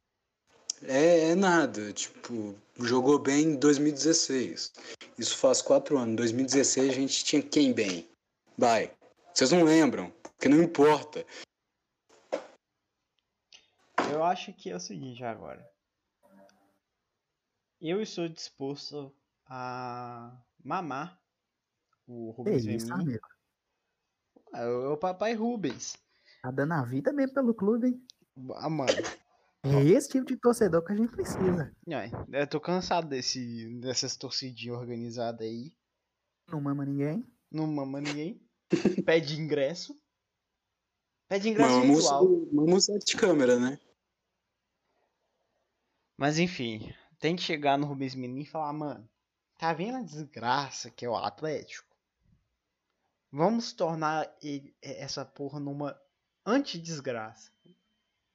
[0.83, 1.93] é, é nada.
[1.93, 4.73] Tipo, jogou bem em 2016.
[5.17, 6.11] Isso faz quatro anos.
[6.11, 8.11] Em 2016 a gente tinha quem bem?
[8.57, 8.93] Vai.
[9.33, 11.25] Vocês não lembram, porque não importa.
[14.11, 15.71] Eu acho que é o seguinte agora.
[17.81, 19.11] Eu estou disposto
[19.47, 21.19] a mamar
[22.07, 23.01] o Rubens isso, Femin.
[23.03, 23.27] amigo.
[24.53, 25.97] É o papai Rubens.
[26.43, 28.07] Tá dando a vida mesmo pelo clube, hein?
[28.55, 28.91] Ah, mano.
[29.63, 31.75] É esse tipo de torcedor que a gente precisa.
[31.93, 35.71] ai, Eu tô cansado desse, dessas torcidinhas organizadas aí.
[36.47, 37.25] Não mama ninguém.
[37.51, 38.41] Não mama ninguém.
[39.05, 39.99] Pede ingresso.
[41.29, 42.27] Pede ingresso Vamos, virtual.
[42.51, 43.79] vamos de câmera, né?
[46.17, 49.07] Mas enfim, tem que chegar no Rubens Menin e falar, mano,
[49.57, 51.87] tá vendo a desgraça que é o Atlético?
[53.31, 55.97] Vamos tornar ele- essa porra numa
[56.45, 57.49] antidesgraça.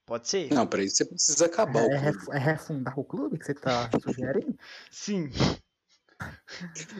[0.05, 0.51] Pode ser?
[0.53, 2.01] Não, pra isso você precisa acabar o É, clube.
[2.05, 4.57] ref- é refundar o clube que você tá sugerindo?
[4.89, 5.29] Sim.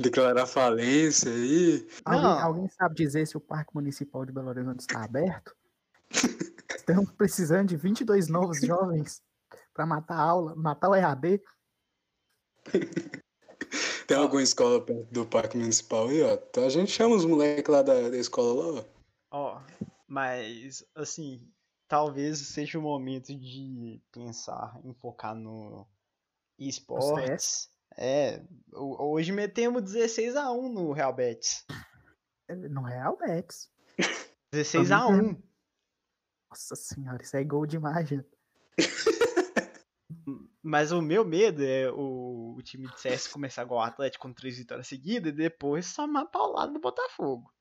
[0.02, 1.88] Declarar falência aí.
[2.06, 5.56] Alguém, alguém sabe dizer se o Parque Municipal de Belo Horizonte está aberto?
[6.76, 9.24] Estamos precisando de 22 novos jovens
[9.74, 11.42] para matar a aula, matar o EAD.
[14.08, 16.34] Tem alguma escola perto do Parque Municipal aí, ó.
[16.34, 18.86] Então a gente chama os moleques lá da, da escola lá, ó.
[19.30, 19.62] Ó,
[20.08, 21.52] mas assim,
[21.88, 25.86] talvez seja o momento de pensar em focar no
[26.58, 27.70] esportes.
[27.98, 31.66] É, ho- hoje metemos 16 a 1 no Real Betis.
[32.50, 33.70] No Real Betis.
[34.54, 35.36] 16 a 1.
[36.50, 38.28] Nossa senhora, isso é gol demais, gente.
[40.62, 44.34] Mas o meu medo é o, o time de CS começar igual o Atlético com
[44.34, 47.52] três vitórias seguidas e depois somar paulada do Botafogo.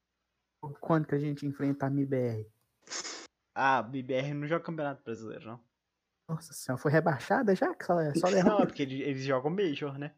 [0.81, 2.51] Quando que a gente enfrenta a MBR?
[3.55, 5.65] Ah, BBR não joga Campeonato Brasileiro, não.
[6.29, 7.73] Nossa senhora, foi rebaixada já?
[7.73, 10.15] Que só, só Não, é porque eles, eles jogam Major, né?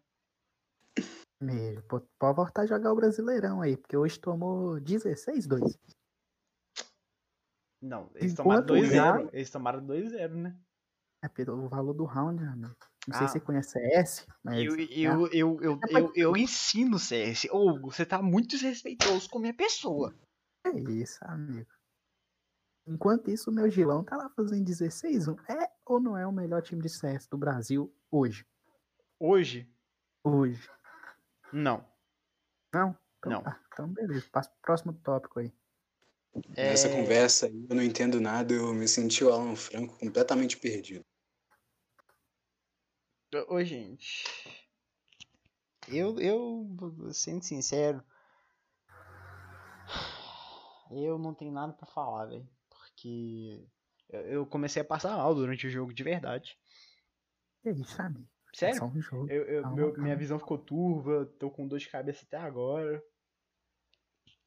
[1.41, 1.83] mesmo.
[1.83, 5.79] Pode voltar a jogar o Brasileirão aí, porque hoje tomou 16-2.
[7.81, 8.91] Não, eles Enquanto tomaram 2-0.
[8.91, 10.59] já- Eles tomaram 2-0, né?
[11.23, 12.77] É pelo valor do round, né, amigo.
[13.07, 13.29] Não sei Ah.
[13.29, 14.65] se você conhece CS, mas.
[14.65, 17.49] Eu, eu, eu, eu, eu, eu ensino CS.
[17.51, 20.15] Ô, Hugo, você tá muito desrespeitoso com minha pessoa.
[20.65, 21.69] É isso, amigo.
[22.87, 25.37] Enquanto isso, o meu Gilão tá lá fazendo 16-1.
[25.51, 28.47] É ou não é o melhor time de CS do Brasil hoje?
[29.21, 29.69] Hoje,
[30.23, 30.69] Hoje.
[31.53, 31.85] não.
[32.73, 32.97] Não?
[33.19, 33.43] Então, Não.
[33.43, 33.61] tá.
[33.73, 34.27] então beleza.
[34.31, 35.53] Passa pro próximo tópico aí.
[36.57, 40.57] Nessa É, conversa aí, eu não entendo nada, eu me senti o Alan Franco completamente
[40.57, 41.05] perdido.
[43.49, 44.25] Ô, gente.
[45.87, 46.67] Eu, eu,
[47.13, 48.03] sendo sincero,
[50.91, 52.49] eu não tenho nada pra falar, velho.
[52.69, 53.67] Porque
[54.11, 56.59] eu, comecei a passar mal durante o jogo de verdade.
[57.65, 58.29] É isso, amigo.
[58.53, 58.79] É Sério?
[58.79, 59.31] só um jogo.
[59.31, 60.03] Eu, eu- Calma, meu- calma.
[60.05, 63.03] minha visão ficou turva, tô com dor de cabeça até agora.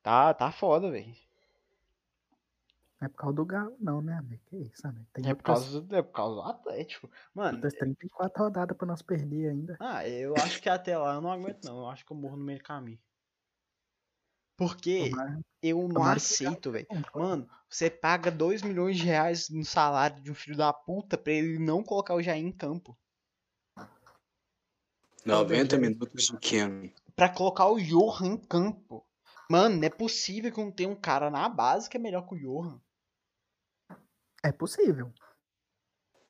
[0.01, 1.15] Tá, tá foda, velho.
[3.01, 4.43] Não é por causa do Galo, não, né, amigo?
[4.45, 5.07] Que isso, amigo.
[5.11, 7.09] Tem É por outras, causa, do- é por causa do Atlético.
[7.33, 9.75] Mano, outras 34 rodadas pra nós perder ainda.
[9.79, 11.79] ah, eu acho que até lá eu não aguento não.
[11.79, 12.99] Eu acho que eu morro no meio do caminho.
[14.55, 16.85] Porque Tomara- eu não tomara aceito, velho.
[17.15, 21.33] Mano, você paga 2 milhões de reais no salário de um filho da puta pra
[21.33, 22.95] ele não colocar o Jair em campo.
[25.25, 26.91] 90 minutos de Ken.
[27.15, 29.03] Pra colocar o Johan em campo.
[29.49, 32.35] Mano, não é possível que não tenha um cara na base que é melhor que
[32.35, 32.79] o Johan.
[34.43, 35.13] É possível.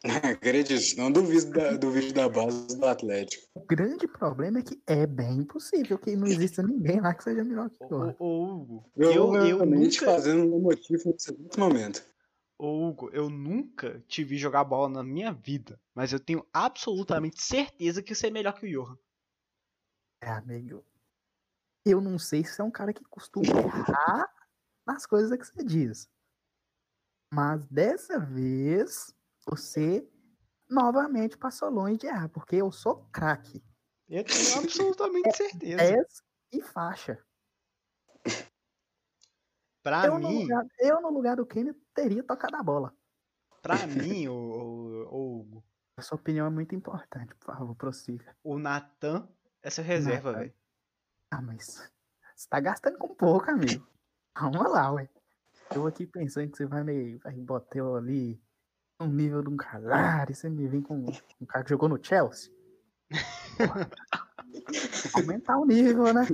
[0.23, 3.47] Acredite, não duvido da, do vídeo da base do Atlético.
[3.53, 7.43] O grande problema é que é bem possível que não exista ninguém lá que seja
[7.43, 8.15] melhor que o Ô, Johan.
[8.19, 12.03] ô, ô, Hugo, eu, eu Provavelmente nunca, fazendo um motivo nesse momento.
[12.57, 17.41] ô, Hugo, eu nunca te vi jogar bola na minha vida, mas eu tenho absolutamente
[17.41, 18.97] certeza que você é melhor que o Johan.
[20.23, 20.83] É, amigo.
[21.85, 24.31] Eu não sei se você é um cara que costuma errar
[24.85, 26.09] nas coisas que você diz.
[27.33, 29.15] Mas dessa vez,
[29.47, 30.05] você
[30.69, 33.63] novamente passou longe de errar, porque eu sou craque.
[34.07, 35.77] Eu tenho absolutamente certeza.
[35.77, 37.23] 10 e faixa.
[39.83, 42.93] Pra Eu no, mim, lugar, eu, no lugar do Kenny, teria tocado a bola.
[43.61, 45.63] pra mim, ô, Hugo,
[45.95, 48.35] A sua opinião é muito importante, por favor, prossiga.
[48.43, 49.27] o Natan
[49.63, 50.53] é seu reserva, velho.
[51.29, 51.91] Ah, mas
[52.35, 53.87] você tá gastando com pouco, amigo.
[54.33, 55.09] Calma lá, ué.
[55.73, 58.41] Eu aqui pensando que você vai me vai botar eu ali
[58.99, 61.05] no nível de um Casares, você me vem com
[61.39, 62.51] um cara que jogou no Chelsea.
[65.15, 66.27] Aumentar o nível, né?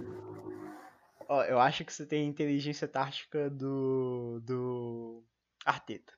[1.30, 4.40] Ó, eu acho que você tem a inteligência tática do.
[4.44, 5.24] do.
[5.66, 6.14] Arteta.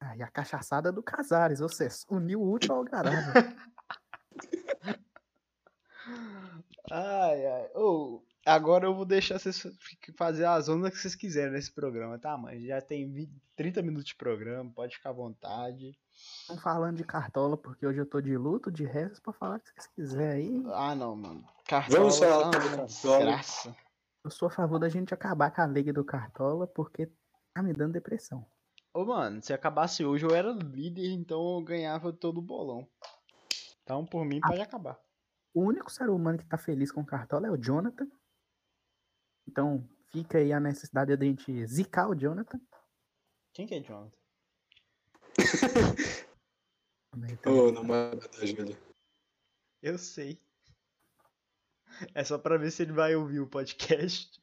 [0.00, 3.34] Ah, e a cachaçada do Casares, você uniu o útil ao agradável.
[6.90, 7.70] Ai, ai.
[7.76, 8.09] Ô,
[8.50, 9.62] agora eu vou deixar vocês
[10.16, 12.66] fazer as ondas que vocês quiserem nesse programa, tá, mãe?
[12.66, 15.96] Já tem 20, 30 minutos de programa, pode ficar à vontade.
[16.42, 19.60] Estão falando de cartola, porque hoje eu tô de luto, de resto, pra falar o
[19.60, 20.64] que vocês quiserem aí.
[20.74, 21.44] Ah, não, mano.
[21.66, 22.86] Cartola Vamos falar tá uma de Cartola.
[22.86, 23.76] desgraça.
[24.22, 27.10] Eu sou a favor da gente acabar com a liga do Cartola, porque
[27.54, 28.44] tá me dando depressão.
[28.92, 32.86] Ô, mano, se acabasse hoje eu era líder, então eu ganhava todo o bolão.
[33.82, 34.98] Então, por mim, pode acabar.
[35.54, 38.06] O único ser humano que tá feliz com o Cartola é o Jonathan.
[39.50, 42.60] Então, fica aí a necessidade de a gente zicar o Jonathan.
[43.52, 44.16] Quem que é Jonathan?
[47.28, 48.78] Então, Ô, namorada da Júlia.
[49.82, 50.40] Eu sei.
[52.14, 54.40] É só pra ver se ele vai ouvir o podcast.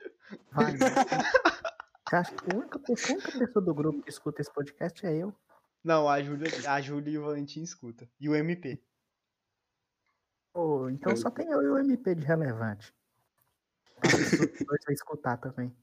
[0.52, 0.78] vai, né?
[2.12, 5.16] Acha que a única pessoa, a única pessoa do grupo que escuta esse podcast é
[5.16, 5.34] eu?
[5.82, 8.10] Não, a Júlia, a Júlia e o Valentim escuta.
[8.20, 8.84] E o MP.
[10.52, 12.94] Pô, então só tem eu e o MP de relevante.
[14.04, 15.76] Os dois vai escutar também.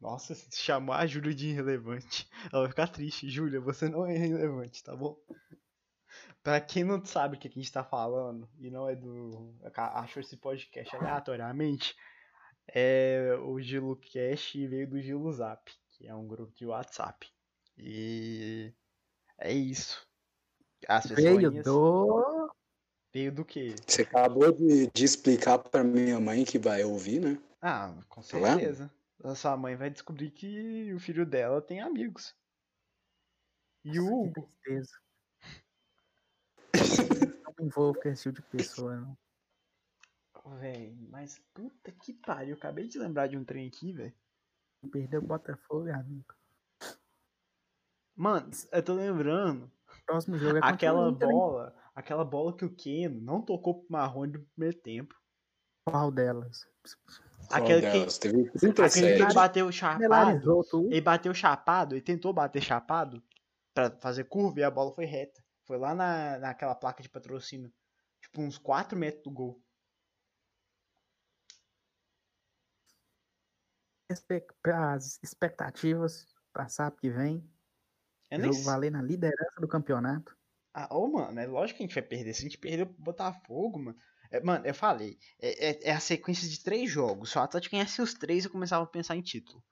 [0.00, 3.30] Nossa, se chamar a Júlia de irrelevante, ela vai ficar triste.
[3.30, 5.16] Júlia, você não é irrelevante, tá bom?
[6.42, 9.54] Pra quem não sabe o que a gente tá falando e não é do.
[9.74, 11.94] achou esse podcast aleatoriamente,
[12.66, 17.28] é o Gilo Cash veio do Gilo Zap, que é um grupo de WhatsApp.
[17.78, 18.74] E
[19.38, 20.04] é isso.
[20.88, 22.52] As Veio do.
[23.12, 23.74] Veio do quê?
[23.86, 27.38] Você acabou de, de explicar pra minha mãe que vai ouvir, né?
[27.60, 28.90] Ah, com Tá certeza.
[29.22, 32.34] A sua mãe vai descobrir que o filho dela tem amigos.
[33.84, 34.48] E o Nossa, Hugo.
[34.64, 34.98] tristeza.
[37.44, 39.16] Não me envolvo com esse tipo de pessoa, não.
[40.58, 42.50] Véi, mas puta que pariu.
[42.50, 44.14] Eu acabei de lembrar de um trem aqui, velho.
[44.90, 46.34] Perdeu o Botafogo, amigo.
[48.16, 49.70] Mano, eu tô lembrando.
[50.04, 51.81] Próximo jogo é Aquela bola.
[51.94, 55.14] Aquela bola que o Keno não tocou pro Marrone no primeiro tempo.
[55.86, 56.66] Qual delas?
[57.50, 58.18] Aquele Qual que- delas?
[58.18, 59.22] Teve Aquele que 37.
[59.22, 60.62] ele bateu chapado.
[60.90, 63.22] Ele bateu chapado, ele tentou bater chapado
[63.74, 65.42] pra fazer curva e a bola foi reta.
[65.66, 67.72] Foi lá na, naquela placa de patrocínio.
[68.22, 69.62] Tipo, uns 4 metros do gol.
[74.10, 77.48] As expectativas pra sábado que vem.
[78.30, 80.36] Eu nem Jogo valer na liderança do campeonato.
[80.74, 82.32] Ah, ô, mano, é lógico que a gente vai perder.
[82.34, 83.98] Se a gente perder pro Botafogo, mano.
[84.30, 87.30] É, mano, eu falei, é, é- é a sequência de três jogos.
[87.30, 89.62] Se o Atlético ganhasse os três, eu começava a pensar em título.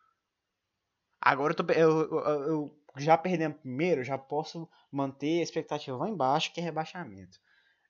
[1.21, 5.97] Agora eu, tô, eu, eu- eu já perdendo o primeiro, já posso manter a expectativa
[5.97, 7.39] lá embaixo, que é rebaixamento.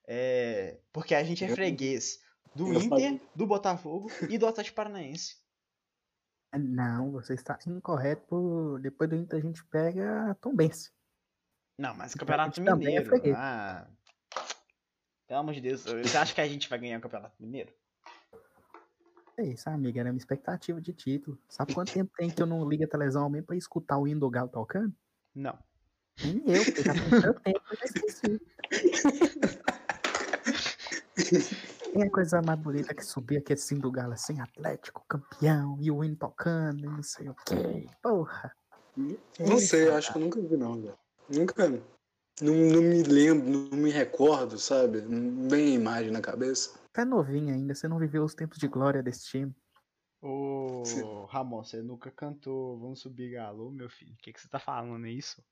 [0.06, 2.20] É, porque a gente é freguês
[2.54, 5.36] do eu Inter, falei- do Botafogo e do Atlético Paranaense.
[6.52, 8.78] Não, você está incorreto.
[8.80, 10.90] Depois do Inter a gente pega a Tombense.
[11.80, 13.06] Não, mas Então, Campeonato é Mineiro.
[13.06, 13.34] freguês.
[13.34, 13.86] ah,
[15.26, 17.72] pelo amor de Deus, você acha que a gente vai ganhar o Campeonato Mineiro?
[19.38, 20.00] É isso, amiga.
[20.00, 21.38] Era minha expectativa de título.
[21.48, 24.06] Sabe quanto tempo tem que eu não ligo a televisão ao menos pra escutar o
[24.06, 24.94] hino do Galo tocando?
[25.34, 25.58] Não.
[26.22, 28.40] Nem eu, porque já tem tanto tempo que eu já esqueci.
[31.94, 35.90] Tem a coisa mais bonita que subir aquele sino do Galo assim, Atlético, campeão, e
[35.90, 37.86] o hino tocando, e não sei o quê.
[38.02, 38.54] Porra.
[39.38, 40.98] Não sei, eu acho que eu nunca vi, não, velho.
[41.30, 41.68] Nunca.
[41.68, 45.02] Não, não me lembro, não me recordo, sabe?
[45.02, 46.78] Não vem a imagem na cabeça.
[46.92, 49.54] Você é novinho ainda, você não viveu os tempos de glória desse time.
[50.20, 51.02] Ô, Sim.
[51.28, 54.12] Ramon, você nunca cantou Vamos Subir Galo, meu filho?
[54.14, 55.42] O que, que você tá falando, é isso?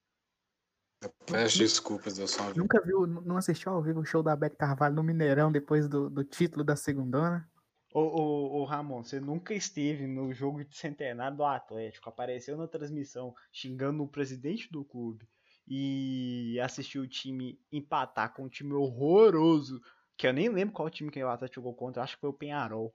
[1.00, 2.58] Eu peço desculpas, eu só vi.
[2.58, 6.10] Nunca viu, não assistiu ao vivo o show da Beth Carvalho no Mineirão depois do,
[6.10, 7.48] do título da segundona?
[7.94, 12.66] Ô, ô, ô, Ramon, você nunca esteve no jogo de centenário do Atlético, apareceu na
[12.66, 15.26] transmissão xingando o presidente do clube
[15.68, 19.82] e assistiu o time empatar com um time horroroso,
[20.16, 22.34] que eu nem lembro qual time que o Atlético jogou contra, acho que foi o
[22.34, 22.95] Penharol.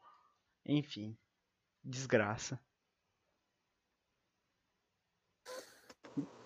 [0.66, 1.16] Enfim,
[1.84, 2.60] desgraça.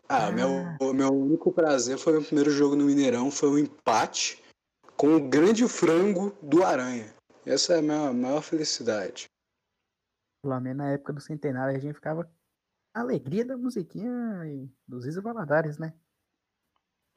[0.10, 0.50] Ah, meu,
[0.82, 4.44] o meu único prazer foi o primeiro jogo no Mineirão, foi um empate
[4.96, 7.14] com o grande frango do Aranha.
[7.46, 9.28] Essa é a minha maior felicidade.
[10.42, 12.30] Pelo menos na época do centenário a gente ficava
[12.94, 15.94] a alegria da musiquinha e dos Isa Valadares, né?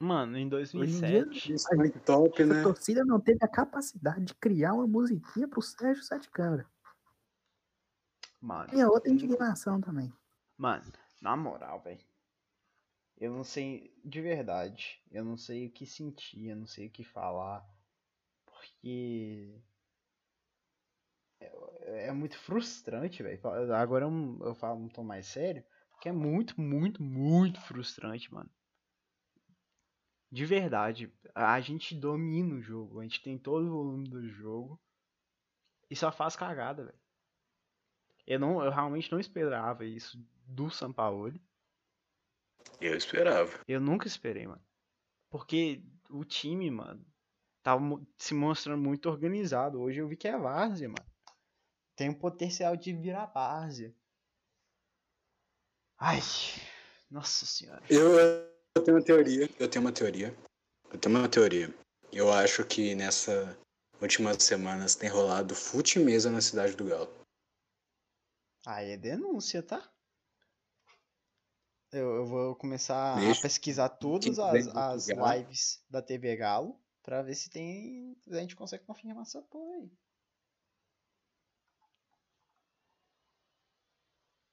[0.01, 2.63] Mano, em em dia, 2007, Isso é top, A né?
[2.63, 6.65] torcida não teve a capacidade de criar uma musiquinha pro Sérgio Sete Câmara.
[8.41, 10.11] mano, Tinha outra indignação também.
[10.57, 10.91] Mano,
[11.21, 12.03] na moral, velho.
[13.17, 16.91] Eu não sei, de verdade, eu não sei o que sentir, eu não sei o
[16.91, 17.63] que falar.
[18.45, 19.61] Porque
[21.39, 23.39] é, é muito frustrante, velho.
[23.75, 25.63] Agora eu, eu falo um tom mais sério,
[25.99, 28.49] que é muito, muito, muito frustrante, mano.
[30.31, 34.81] De verdade, a gente domina o jogo, a gente tem todo o volume do jogo
[35.89, 37.01] e só faz cagada, velho.
[38.25, 41.41] Eu não, eu realmente não esperava isso do Sampaoli.
[42.79, 43.59] Eu esperava.
[43.67, 44.63] Eu nunca esperei, mano.
[45.29, 47.05] Porque o time, mano,
[47.61, 47.81] tava
[48.17, 49.81] se mostrando muito organizado.
[49.81, 51.11] Hoje eu vi que é várzea, mano.
[51.95, 53.93] Tem um potencial de virar várzea.
[55.97, 56.19] Ai,
[57.09, 57.83] nossa senhora.
[57.89, 59.49] Eu, eu tenho uma teoria.
[59.59, 60.35] Eu tenho uma teoria.
[60.91, 61.73] Eu tenho uma teoria.
[62.11, 63.57] Eu acho que nessa
[64.01, 67.09] últimas semanas tem rolado fute mesa na cidade do Galo.
[68.65, 69.91] Aí é denúncia, tá?
[71.91, 73.39] Eu, eu vou começar Deixa.
[73.39, 78.17] a pesquisar todas as, as lives da TV Galo pra ver se tem.
[78.29, 79.91] a gente consegue confirmar essa porra aí.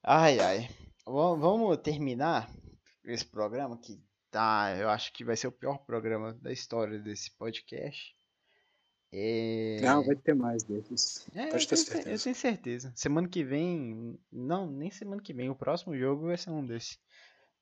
[0.03, 0.69] Ai, ai.
[1.07, 2.51] Vamos terminar
[3.05, 4.75] esse programa que tá.
[4.77, 8.17] Eu acho que vai ser o pior programa da história desse podcast.
[9.11, 9.81] É...
[9.81, 11.27] Não, vai ter mais desses.
[11.35, 12.11] É, Pode ter certeza.
[12.11, 12.93] Eu tenho certeza.
[12.95, 14.19] Semana que vem.
[14.31, 15.49] Não, nem semana que vem.
[15.49, 16.99] O próximo jogo vai ser um desses.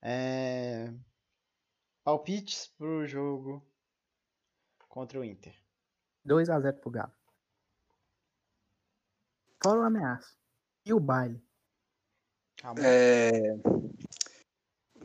[0.02, 0.92] É...
[2.02, 3.64] Palpites pro jogo
[4.88, 5.54] contra o Inter.
[6.26, 7.12] 2x0 pro Galo.
[9.62, 10.34] Fora o ameaça.
[10.84, 11.42] E o baile?
[12.78, 13.56] É...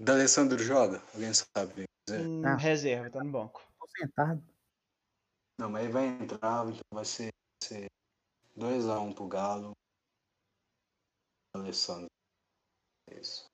[0.04, 1.00] Da Alessandro joga?
[1.14, 1.86] Alguém sabe?
[2.10, 2.56] Hum, ah.
[2.56, 3.62] Reserva, tá no banco.
[3.78, 4.44] Tô sentado.
[5.60, 7.30] Não, mas ele vai entrar, então vai ser
[8.58, 9.74] 2x1 um pro Galo.
[11.54, 12.08] Alessandro.
[13.12, 13.46] Isso.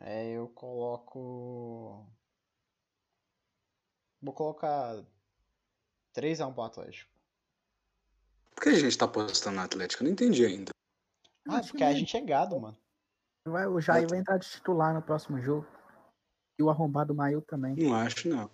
[0.00, 2.04] É, eu coloco.
[4.20, 5.04] Vou colocar
[6.16, 7.12] 3x1 pro Atlético.
[8.56, 10.02] Por que a gente tá apostando no Atlético?
[10.02, 10.72] Eu não entendi ainda.
[11.46, 12.83] Ah, porque a gente é gado, mano.
[13.46, 15.66] Vai, o Jair vai entrar de titular no próximo jogo.
[16.58, 17.76] E o arrombado Maio também.
[17.76, 18.50] Não acho, não.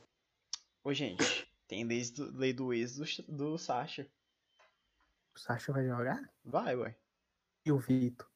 [0.83, 1.49] Ô, gente.
[1.69, 4.11] Tem lei do, lei do ex do, do Sasha.
[5.33, 6.21] O Sasha vai jogar?
[6.45, 6.97] Vai, ué.
[7.65, 8.27] E o Vitor?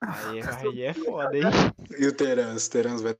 [0.00, 1.44] aí, aí é foda, hein?
[1.98, 2.68] E o Terans?
[2.68, 3.16] Terans vai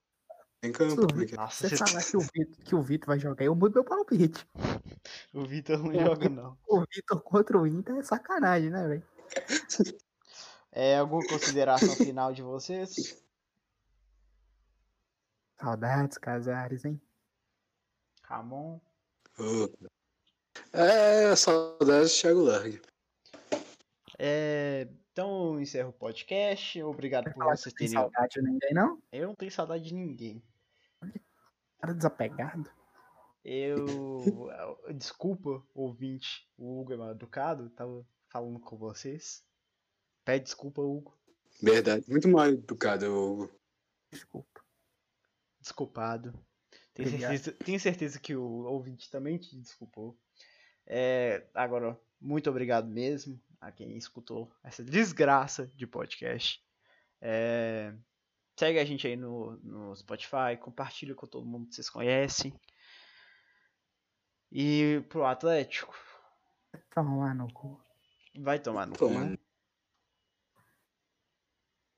[0.63, 1.07] em campo.
[1.07, 1.35] Porque...
[1.35, 4.47] Nossa, você falar que o, Vitor, que o Vitor vai jogar, eu mudo meu palpite.
[5.35, 6.59] O Vitor não o joga, não.
[6.67, 9.14] O Vitor contra o Inter é sacanagem, né, velho?
[10.77, 13.23] É, alguma consideração final de vocês?
[15.57, 17.01] Saudades, Casares, hein?
[18.25, 18.81] Ramon.
[20.73, 22.83] É, saudades, Thiago Largue.
[24.19, 26.83] É, então, encerro o podcast.
[26.83, 27.95] Obrigado por vocês terem.
[27.95, 29.01] Não saudade de ninguém, não?
[29.13, 30.43] Eu não tenho saudade de ninguém.
[31.79, 32.69] Cara desapegado.
[33.45, 33.77] Eu.
[34.97, 36.49] Desculpa, ouvinte.
[36.59, 37.71] O Hugo é mal educado.
[37.71, 38.05] Tava
[38.35, 39.43] falando com vocês.
[40.27, 41.17] Pede desculpa, Hugo.
[41.63, 42.05] Verdade.
[42.11, 43.51] Muito mal educado, Hugo.
[44.11, 44.55] Desculpa
[45.65, 46.39] desculpado.
[46.93, 50.17] Tenho certeza, tenho certeza, que o ouvinte também te desculpou.
[50.87, 56.63] É, agora, muito obrigado mesmo a quem escutou essa desgraça de podcast.
[57.21, 57.93] É,
[58.57, 62.55] segue a gente aí no, no Spotify, compartilha com todo mundo que vocês conhecem.
[64.53, 65.97] E pro Atlético.
[66.95, 67.84] Tomar no cu.
[68.39, 69.37] Vai tomar no cu.